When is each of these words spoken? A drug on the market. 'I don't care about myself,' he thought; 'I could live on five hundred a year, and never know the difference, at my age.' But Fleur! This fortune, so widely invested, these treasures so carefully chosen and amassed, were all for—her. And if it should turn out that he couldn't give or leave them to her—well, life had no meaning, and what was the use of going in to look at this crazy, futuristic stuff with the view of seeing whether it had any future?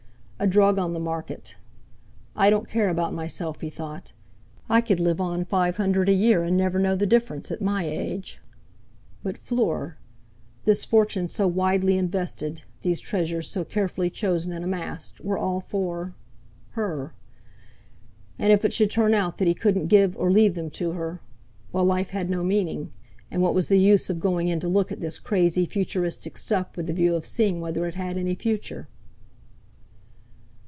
A 0.43 0.47
drug 0.47 0.79
on 0.79 0.95
the 0.95 0.99
market. 0.99 1.55
'I 2.35 2.49
don't 2.49 2.67
care 2.67 2.89
about 2.89 3.13
myself,' 3.13 3.61
he 3.61 3.69
thought; 3.69 4.13
'I 4.71 4.81
could 4.81 4.99
live 4.99 5.21
on 5.21 5.45
five 5.45 5.77
hundred 5.77 6.09
a 6.09 6.13
year, 6.13 6.41
and 6.41 6.57
never 6.57 6.79
know 6.79 6.95
the 6.95 7.05
difference, 7.05 7.51
at 7.51 7.61
my 7.61 7.85
age.' 7.85 8.41
But 9.21 9.37
Fleur! 9.37 9.97
This 10.63 10.83
fortune, 10.83 11.27
so 11.27 11.47
widely 11.47 11.95
invested, 11.95 12.63
these 12.81 12.99
treasures 12.99 13.51
so 13.51 13.63
carefully 13.63 14.09
chosen 14.09 14.51
and 14.51 14.65
amassed, 14.65 15.21
were 15.23 15.37
all 15.37 15.59
for—her. 15.61 17.13
And 18.39 18.51
if 18.51 18.65
it 18.65 18.73
should 18.73 18.89
turn 18.89 19.13
out 19.13 19.37
that 19.37 19.47
he 19.47 19.53
couldn't 19.53 19.89
give 19.89 20.17
or 20.17 20.31
leave 20.31 20.55
them 20.55 20.71
to 20.71 20.93
her—well, 20.93 21.85
life 21.85 22.09
had 22.09 22.31
no 22.31 22.43
meaning, 22.43 22.91
and 23.29 23.43
what 23.43 23.53
was 23.53 23.67
the 23.67 23.77
use 23.77 24.09
of 24.09 24.19
going 24.19 24.47
in 24.47 24.59
to 24.61 24.67
look 24.67 24.91
at 24.91 25.01
this 25.01 25.19
crazy, 25.19 25.67
futuristic 25.67 26.35
stuff 26.35 26.75
with 26.75 26.87
the 26.87 26.93
view 26.93 27.13
of 27.13 27.27
seeing 27.27 27.61
whether 27.61 27.85
it 27.85 27.93
had 27.93 28.17
any 28.17 28.33
future? 28.33 28.87